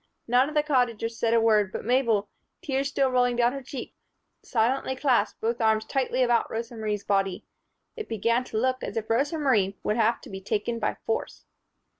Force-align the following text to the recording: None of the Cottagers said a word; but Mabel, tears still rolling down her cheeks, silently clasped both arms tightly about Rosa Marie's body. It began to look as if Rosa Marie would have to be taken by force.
None 0.27 0.49
of 0.49 0.55
the 0.55 0.63
Cottagers 0.63 1.19
said 1.19 1.35
a 1.35 1.39
word; 1.39 1.71
but 1.71 1.85
Mabel, 1.85 2.27
tears 2.63 2.87
still 2.89 3.11
rolling 3.11 3.35
down 3.35 3.53
her 3.53 3.61
cheeks, 3.61 3.95
silently 4.41 4.95
clasped 4.95 5.39
both 5.39 5.61
arms 5.61 5.85
tightly 5.85 6.23
about 6.23 6.49
Rosa 6.49 6.75
Marie's 6.75 7.03
body. 7.03 7.45
It 7.95 8.09
began 8.09 8.43
to 8.45 8.57
look 8.57 8.81
as 8.83 8.97
if 8.97 9.11
Rosa 9.11 9.37
Marie 9.37 9.77
would 9.83 9.97
have 9.97 10.19
to 10.21 10.29
be 10.31 10.41
taken 10.41 10.79
by 10.79 10.95
force. 11.05 11.45